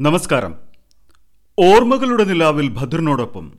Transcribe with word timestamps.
നമസ്കാരം. 0.00 0.54
ഓർമ്മകളുടെ 1.58 2.24
നിലാവിൽ 2.24 2.68
ഭദ്രനോടൊപ്പം 2.68 3.52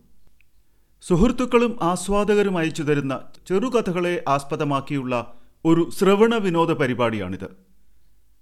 സുഹൃത്തുക്കളും 1.02 1.84
ആസ്വാദകരും 1.84 2.58
അയച്ചു 2.58 2.84
തരുന്ന 2.84 3.20
ചെറുകഥകളെ 3.47 4.24
ആസ്പദമാക്കിയുള്ള 4.28 5.34
ഒരു 5.66 5.90
ശ്രവണ 5.98 6.35
വിനോദ 6.35 6.71
പരിപാടിയാണിത്. 6.71 7.48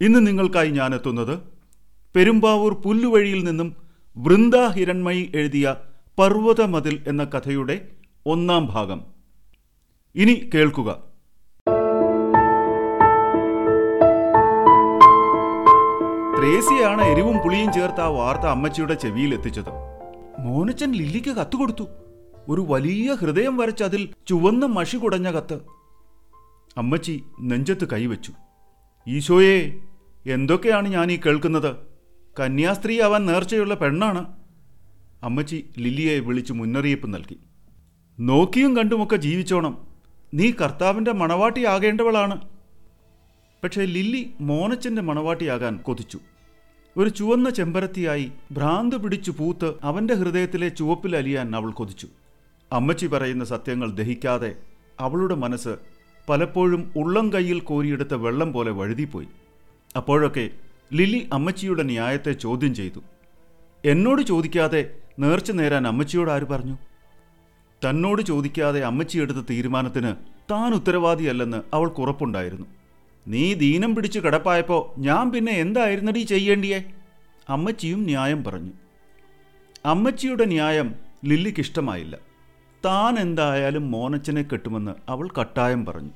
ഇന്ന് 0.02 0.28
നിങ്ങൾക്കായി 0.28 0.70
ഞാനെത്തുന്നത് 0.70 1.40
പെരുമ്പാവൂർ 2.16 2.74
പുല്ലുവഴിയിൽ 2.74 3.44
നിന്നും 3.44 3.76
വൃന്ദ 4.18 4.56
ഹിരൺമയി 4.56 5.32
എഴുതിയ 5.36 5.76
പർവതമതിൽ 6.20 7.04
എന്ന 7.08 7.24
കഥയുടെ 7.24 7.90
ഒന്നാം 8.26 8.66
ഭാഗം. 8.66 9.06
ഇനി 10.16 10.50
കേൾക്കുക. 10.54 11.13
ത്രേസിയാണ് 16.44 17.02
എരിവും 17.02 17.38
പുളിയും 17.38 17.74
ചേർത്ത് 17.74 18.02
ആ 18.02 18.08
വാർത്ത 18.08 18.42
അമ്മച്ചിയുടെ 18.42 18.94
ചെവിയിൽ 18.94 19.34
എത്തിച്ചത് 19.34 19.70
മോനച്ചൻ 20.40 20.92
ലില്ലിക്ക് 20.92 21.30
കത്ത് 21.30 21.56
കൊടുത്തു 21.56 21.84
ഒരു 22.50 22.66
വലിയ 22.70 23.14
ഹൃദയം 23.14 23.58
വരച്ച് 23.58 23.84
അതിൽ 23.84 24.10
ചുവന്ന 24.28 24.66
മഷി 24.66 24.98
കുടഞ്ഞ 24.98 25.32
കത്ത്. 25.32 25.60
അമ്മച്ചി 26.78 27.24
നെഞ്ചത്ത് 27.42 27.90
കൈവച്ചു. 27.90 28.34
ഈശോയെ 29.08 29.80
എന്തൊക്കെയാണ് 30.26 30.88
ഞാൻ 30.88 31.12
ഈ 31.12 31.20
കേൾക്കുന്നത്? 31.26 31.76
കന്യാസ്ത്രീ 32.40 33.02
ആവാൻ 33.02 33.26
നേർച്ചയുള്ള 33.26 33.76
പെണ്ണാണ്. 33.76 34.26
അമ്മച്ചി 35.24 35.70
ലില്ലിയെ 35.78 36.20
വിളിച്ച് 36.20 36.54
മുന്നറിയിപ്പ് 36.54 37.14
നൽകി. 37.14 37.38
നോക്കിയും 38.20 38.78
കണ്ടുമൊക്കെ 38.78 39.16
ജീവിച്ചോണം. 39.16 39.88
നീ 40.34 40.52
കർത്താവിന്റെ 40.52 41.12
മണവാട്ടിയാകേണ്ടവളാണ്. 41.12 42.42
പക്ഷേ 43.64 43.86
ലില്ലി 43.86 44.34
മോനച്ചന്റെ 44.42 45.02
മണവാട്ടിയാകാൻ 45.02 45.78
കൊതിച്ചു. 45.78 46.20
ഒരു 46.98 47.10
ചുവന്ന 47.10 47.50
ചെമ്പരത്തിയായി 47.50 48.32
ഭ്രാന്ത് 48.52 48.98
പിടിച്ചു 48.98 49.32
പൂത്ത് 49.32 49.74
അവന്റെ 49.84 50.14
ഹൃദയത്തിലെ 50.14 50.70
ചുവപ്പിൽ 50.70 51.16
അലിയാൻ 51.16 51.56
അവൾ 51.56 51.72
കൊതിച്ചു. 51.72 52.08
അമ്മച്ചി 52.72 53.06
പറയുന്ന 53.06 53.46
സത്യങ്ങൾ 53.46 53.92
ദഹിക്കാതെ 53.92 54.56
അവളുടെ 55.00 55.36
മനസ്സ് 55.36 55.76
പലപ്പോഴും 56.30 56.92
ഉള്ളം 56.96 57.34
കൈയിൽ 57.34 57.60
കോരിയെടുത്ത 57.60 58.14
വെള്ളം 58.14 58.54
പോലെ 58.54 58.72
വഴുതിപ്പോയി. 58.72 59.28
അപ്പോഴൊക്കെ 59.98 60.50
ലിലി 60.94 61.30
അമ്മച്ചിയുടെ 61.34 61.84
ന്യായത്തെ 61.84 62.32
ചോദ്യം 62.32 62.76
ചെയ്തു. 62.76 63.00
എന്നോട് 63.86 64.22
ചോദിക്കാതെ 64.22 64.90
നേർച്ച 65.20 65.52
നേരാൻ 65.52 65.88
അമ്മച്ചിയോട് 65.88 66.32
ആര് 66.32 66.44
പറഞ്ഞു? 66.44 66.78
തന്നോട് 67.90 68.22
ചോദിക്കാതെ 68.22 68.80
അമ്മച്ചി 68.80 69.20
എടുത്ത 69.20 69.38
തീരുമാനത്തിന് 69.50 70.16
താൻ 70.52 70.74
ഉത്തരവാദിയല്ലെന്ന് 70.74 71.62
അവൾക്ക് 71.74 72.02
ഉറപ്പുണ്ടായിരുന്നു. 72.02 72.66
നീ 73.28 73.54
ദീനം 73.54 73.96
പിടിച്ചു 73.96 74.20
കിടപ്പായപ്പോ 74.20 74.94
ഞാൻ 74.98 75.32
പിന്നെ 75.32 75.52
എന്തായിരുന്നടി 75.52 76.20
ചെയ്യേണ്ടിയേ? 76.20 76.84
അമ്മച്ചിയും 77.50 78.04
ന്യായം 78.04 78.44
പറഞ്ഞു. 78.44 78.72
അമ്മച്ചിയുടെ 79.86 80.46
ന്യായം 80.46 80.96
ലില്ലിക്കിഷ്ടമായില്ല. 81.26 82.18
താൻ 82.86 83.20
എന്തായാലും 83.20 83.92
മോനച്ചനെ 83.92 84.42
കെട്ടുമെന്ന് 84.42 84.92
അവൾ 85.10 85.30
കട്ടായം 85.40 85.86
പറഞ്ഞു. 85.86 86.10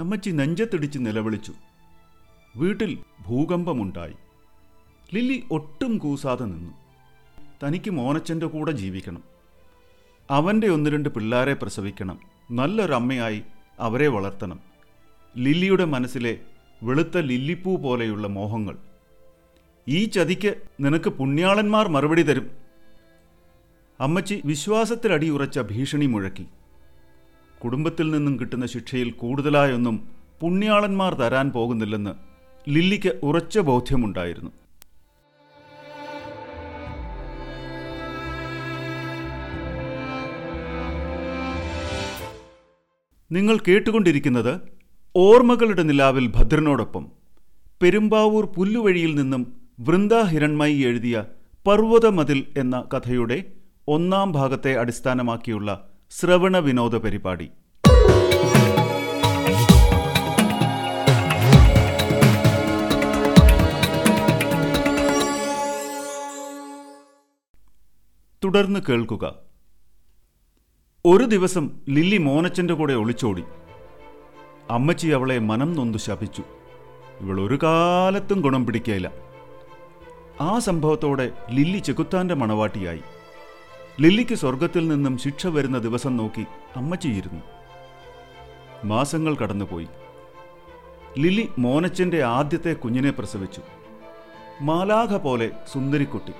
അമ്മച്ചി 0.00 0.30
നെഞ്ചത്തിടിച്ച് 0.30 0.98
നിലവിളിച്ചു. 0.98 1.52
വീട്ടിൽ 2.56 2.98
ഭൂകമ്പമുണ്ടായി. 3.26 4.14
ലില്ലി 5.14 5.44
ഒട്ടും 5.50 5.98
കൂസാതെ 5.98 6.44
നിന്നു. 6.44 6.74
തനിക്ക് 7.64 7.90
മോനച്ചന്റെ 7.90 8.46
കൂടെ 8.46 8.72
ജീവിക്കണം. 8.72 9.22
അവന്റെ 10.30 10.68
ഒന്ന് 10.68 10.90
രണ്ട് 10.90 11.08
പിള്ളേരെ 11.08 11.54
പ്രസവിക്കണം. 11.54 12.20
നല്ലൊരമ്മയായി 12.50 13.42
അവരെ 13.78 14.08
വളർത്തണം. 14.08 14.71
ലില്ലിയുടെ 15.38 15.84
മനസ്സിലെ 15.84 16.38
വെളുത്ത 16.82 17.18
ലില്ലിപ്പൂ 17.18 17.76
പോലെയുള്ള 17.76 18.26
മോഹങ്ങൾ. 18.26 18.76
ഈ 19.88 20.04
ചതിക്ക് 20.04 20.54
നിനക്ക് 20.80 21.10
പുണ്യാളന്മാർ 21.10 21.88
മറുപടി 21.88 22.22
തരും. 22.22 22.50
അമ്മച്ചി 24.00 24.42
വിശ്വാസത്തിൽ 24.44 25.12
അടിയുറച്ച 25.12 25.58
ഭീഷണി 25.58 26.06
മുഴക്കി. 26.06 26.46
കുടുംബത്തിൽ 27.64 28.10
നിന്നും 28.10 28.40
കിട്ടുന്ന 28.40 28.66
ശിക്ഷയിൽ 28.66 29.10
കൂടുതലായൊന്നും 29.10 30.08
പുണ്യാളന്മാർ 30.40 31.14
തരാൻ 31.14 31.50
പോകുന്നില്ലെന്ന് 31.50 32.10
ലില്ലിക്ക് 32.70 33.20
ഉറച്ച 33.22 33.58
ബോധ്യമുണ്ടായിരുന്നു. 33.58 34.50
നിങ്ങൾ 43.32 43.58
കേട്ടുകൊണ്ടിരിക്കുന്നത് 43.68 44.71
ഓർമ്മകളുടെ 45.16 45.82
നിലാവിൽ 45.82 46.26
ഭദ്രനോടൊപ്പം 46.26 47.12
പെരുമ്പാവൂർ 47.82 48.46
പുല്ലുവഴിയിൽ 48.46 49.14
നിന്നും 49.14 49.60
വൃന്ദ 49.80 50.14
ഹിരൺമയി 50.14 50.78
എഴുതിയ 50.78 51.24
പർവതമതിൽ 51.66 52.46
എന്ന 52.56 52.84
കഥയുടെ 52.94 53.44
ഒന്നാം 53.88 54.32
ഭാഗത്തെ 54.32 54.76
അടിസ്ഥാനമാക്കിയുള്ള 54.76 55.88
ശ്രവണ 56.10 56.58
വിനോദ 56.58 56.96
പരിപാടി. 56.96 57.48
തുടർന്ന് 68.44 68.80
കേൾക്കുക. 68.88 69.34
ഒരു 71.04 71.24
ദിവസം 71.24 71.70
ലില്ലി 71.88 72.16
മോനച്ചന്റെ 72.16 72.74
കൂടെ 72.74 72.92
ഒളിച്ചോടി. 72.92 73.42
അമ്മച്ചി 74.70 75.08
അവളെ 75.08 75.38
മനം 75.38 75.72
നൊന്തു 75.72 75.98
ശപിച്ചു. 75.98 76.42
ഇവൾ 77.20 77.40
ഒരു 77.40 77.58
കാലത്തും 77.62 78.40
ഗുണം 78.40 78.66
പിടിക്കയില്ല 78.66 79.12
ആ 80.40 80.58
സംഭവത്തോടെ 80.58 81.32
ലില്ലി 81.50 81.78
ചെകുത്താന്റെ 81.78 82.34
മണവാട്ടിയായി. 82.34 83.00
ലില്ലിക്ക് 84.00 84.34
സ്വർഗത്തിൽ 84.34 84.88
നിന്നും 84.88 85.18
ശിക്ഷ 85.18 85.46
വരുന്ന 85.46 85.78
ദിവസം 85.78 86.16
നോക്കി 86.16 86.46
അമ്മച്ചിയിരുന്നു 86.76 87.42
മാസങ്ങൾ 88.84 89.34
കടന്നുപോയി. 89.34 89.88
ലില്ലി 91.18 91.48
മോനച്ചന്റെ 91.58 92.22
ആദ്യത്തെ 92.22 92.72
കുഞ്ഞിനെ 92.72 93.10
പ്രസവിച്ചു. 93.10 93.60
മാലാഖ 94.60 95.16
പോലെ 95.16 95.50
സുന്ദരിക്കുട്ടി. 95.72 96.32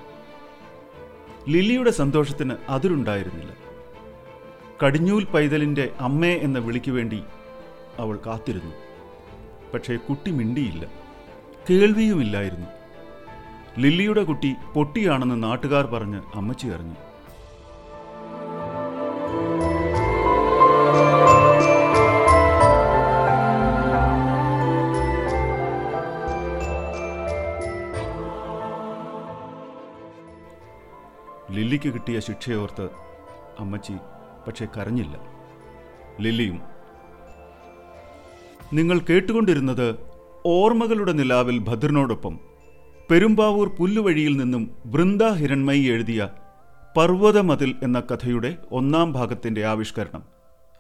ലില്ലിയുടെ 1.51 1.91
സന്തോഷത്തിന് 1.91 2.55
അതിരുണ്ടായിരുന്നില്ല. 2.69 3.53
കടിഞ്ഞൂൽ 4.85 5.25
പൈതലിന്റെ 5.25 5.91
അമ്മേ 6.01 6.35
എന്ന 6.35 6.59
വിളിക്ക് 6.59 6.91
വേണ്ടി 6.91 7.23
അവൾ 7.99 8.19
കാത്തിരുന്നു. 8.27 8.75
പക്ഷേ 9.75 9.97
കുട്ടി 9.97 10.31
മിണ്ടിയില്ല. 10.31 10.87
കേൾവിയുമില്ലായിരുന്നു. 11.71 12.67
ലില്ലിയുടെ 13.79 14.25
കുട്ടി 14.25 14.55
പൊട്ടിയാണെന്ന് 14.75 15.43
നാട്ടുകാർ 15.43 15.87
പറഞ്ഞ് 15.87 16.23
അമ്മച്ചി 16.35 16.67
അറിഞ്ഞു. 16.69 16.95
ലില്ലിക്ക് 31.51 31.89
കിട്ടിയ 31.89 32.21
ശിക്ഷയോർത്ത് 32.21 32.89
അമ്മച്ചി 33.59 33.93
പക്ഷെ 34.47 34.69
കരഞ്ഞില്ല. 34.77 35.21
ലില്ലിയും 36.21 36.72
നിങ്ങൾ 38.73 38.99
കേട്ടുകൊണ്ടിരുന്നത് 38.99 39.95
ഓർമ്മകളുടെ 40.47 41.13
നിലാവിൽ 41.13 41.59
ഭദ്രനോടൊപ്പം. 41.59 42.41
പെരുമ്പാവൂർ 43.11 43.69
പുല്ലുവഴിയിൽ 43.69 44.37
നിന്നും 44.37 44.71
വൃന്ദ 44.87 45.25
ഹിരൺമയി 45.25 45.83
എഴുതിയ 45.83 46.29
പർവതമതിൽ 46.97 47.75
എന്ന 47.83 48.01
കഥയുടെ 48.01 48.57
ഒന്നാം 48.71 49.13
ഭാഗത്തിന്റെ 49.13 49.65
ആവിഷ്കരണം. 49.65 50.23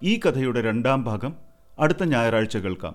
ഈ 0.02 0.20
കഥയുടെ 0.26 0.62
രണ്ടാം 0.62 1.04
ഭാഗം 1.04 1.34
അടുത്ത 1.78 2.04
ഞായറാഴ്ച 2.04 2.56
കേൾക്കാം 2.56 2.94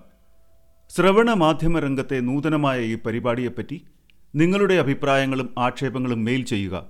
ശ്രവണ 0.90 1.30
മാധ്യമ 1.32 1.78
രംഗത്തെ 1.78 2.20
നൂതനമായ 2.20 2.80
ഈ 2.80 2.94
പരിപാടിയെപ്പറ്റി 2.94 3.84
നിങ്ങളുടെ 4.34 4.74
അഭിപ്രായങ്ങളും 4.74 5.54
ആക്ഷേപങ്ങളും 5.58 6.24
മെയിൽ 6.24 6.44
ചെയ്യുക. 6.44 6.84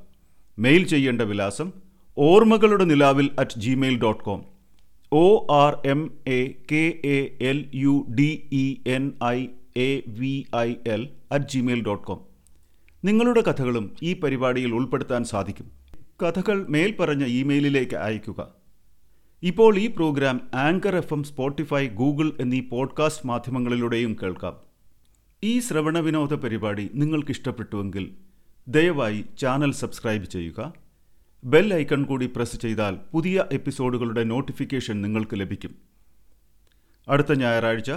മെയിൽ 0.58 0.86
ചെയ്യേണ്ട 0.86 1.22
വിലാസം 1.22 1.72
ഓർമ്മകളുടെ 2.18 2.84
നിലാവിൽ 2.84 3.30
at 3.38 3.60
Gmail 3.60 3.98
dot 4.02 4.24
com 4.24 4.57
O 5.12 5.46
R 5.50 5.86
M 5.86 6.18
A 6.26 6.46
K 6.72 7.00
A 7.04 7.44
L 7.44 7.70
U 7.74 8.06
D 8.18 8.48
E 8.52 8.88
N 8.88 9.12
I 9.24 9.46
A 9.76 10.02
V 10.08 10.44
I 10.56 10.74
L 10.86 11.08
at 11.32 11.44
Gmail 11.44 11.82
dot 11.82 12.04
com 12.04 12.20
നിങ്ങളുടെ 13.04 13.40
കഥകളും 13.40 13.96
ഈ 14.02 14.14
പരിപാടിയിൽ 14.14 14.74
ഉൾപ്പെടുത്താൻ 14.74 15.24
സാധിക്കും. 15.24 15.70
കഥകൾ 16.22 16.66
മേൽ 16.68 16.96
പറഞ്ഞ 16.96 17.24
ഇമെയിലിലേക്ക് 17.24 17.94
അയയ്ക്കുക. 17.94 18.48
ഇപ്പോൾ 19.42 19.78
ഈ 19.78 19.86
programme 19.86 20.40
Anchor 20.54 20.96
F 20.96 21.14
M 21.14 21.22
Spotify 21.22 21.86
Google 21.86 22.32
എന്നീ 22.40 22.60
പോഡ്കാസ്റ്റ് 22.60 23.26
മാധ്യമങ്ങളിലൂടെയും 23.26 24.16
കേൾക്കാം. 24.22 24.56
ഈ 25.44 25.60
ശ്രവണ 25.60 25.98
വിനോദ 25.98 26.34
പരിപാടി 26.34 26.90
നിങ്ങൾക്കിഷ്ടപ്പെട്ടുവെങ്കിൽ 26.94 28.10
ദയവായി 28.68 29.24
ചാനൽ 29.38 29.72
സബ്സ്ക്രൈബ് 29.72 30.24
ചെയ്യുക. 30.24 30.87
ബെൽ 31.44 31.74
ഐക്കൺ 31.74 32.04
കൂടി 32.04 32.26
പ്രസ് 32.26 32.56
ചെയ്താൽ 32.56 32.98
പുതിയ 33.12 33.44
എപ്പിസോഡുകളുടെ 33.52 34.24
നോട്ടിഫിക്കേഷൻ 34.24 35.02
നിങ്ങൾക്ക് 35.02 35.40
ലഭിക്കും. 35.40 35.74
അടുത്ത 37.08 37.32
ഞായറാഴ്ച 37.32 37.92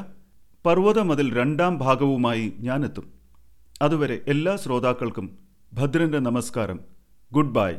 പർവതമതിൽ 0.65 1.33
രണ്ടാം 1.33 1.77
ഭാഗവുമായി 1.77 2.53
ഞാനെത്തും. 2.59 3.13
അതുവരെ 3.81 4.21
എല്ലാ 4.27 4.55
ശ്രോതാക്കൾക്കും 4.55 5.37
ഭദ്രന്റെ 5.73 6.19
നമസ്കാരം. 6.19 6.79
Good 7.31 7.51
bye. 7.51 7.73